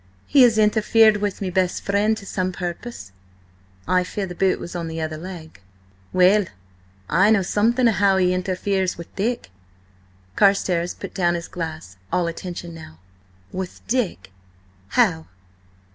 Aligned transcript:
"He 0.25 0.41
has 0.41 0.57
interfered 0.57 1.17
with 1.17 1.41
me 1.41 1.51
best 1.51 1.83
friend 1.83 2.17
to 2.17 2.25
some 2.25 2.51
purpose." 2.51 3.11
"I 3.87 4.03
fear 4.03 4.25
the 4.25 4.33
boot 4.33 4.59
was 4.59 4.75
on 4.75 4.87
the 4.87 4.99
other 4.99 5.15
leg!" 5.15 5.61
"Well, 6.11 6.45
I 7.07 7.29
know 7.29 7.43
something 7.43 7.87
of 7.87 7.93
how 7.93 8.17
he 8.17 8.33
interferes 8.33 8.97
with 8.97 9.15
Dick." 9.15 9.51
Carstares 10.35 10.95
put 10.95 11.13
down 11.13 11.35
his 11.35 11.47
glass, 11.47 11.97
all 12.11 12.25
attention 12.25 12.73
now. 12.73 12.97
"With 13.51 13.85
Dick? 13.87 14.31
How?" 14.87 15.27